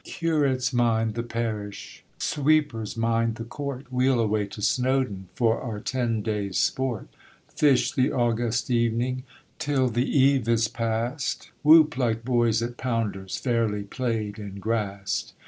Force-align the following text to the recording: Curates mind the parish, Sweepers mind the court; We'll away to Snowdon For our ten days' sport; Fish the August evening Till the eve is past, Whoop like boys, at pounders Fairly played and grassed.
Curates 0.03 0.73
mind 0.73 1.13
the 1.13 1.21
parish, 1.21 2.03
Sweepers 2.17 2.97
mind 2.97 3.35
the 3.35 3.43
court; 3.43 3.85
We'll 3.91 4.19
away 4.19 4.47
to 4.47 4.59
Snowdon 4.59 5.27
For 5.35 5.61
our 5.61 5.79
ten 5.79 6.23
days' 6.23 6.57
sport; 6.57 7.07
Fish 7.55 7.91
the 7.91 8.11
August 8.11 8.71
evening 8.71 9.25
Till 9.59 9.89
the 9.89 10.09
eve 10.09 10.49
is 10.49 10.67
past, 10.67 11.51
Whoop 11.61 11.97
like 11.97 12.25
boys, 12.25 12.63
at 12.63 12.77
pounders 12.77 13.37
Fairly 13.37 13.83
played 13.83 14.39
and 14.39 14.59
grassed. 14.59 15.33